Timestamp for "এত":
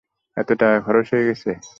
0.37-0.49